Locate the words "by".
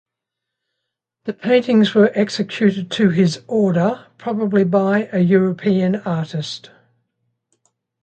4.63-5.07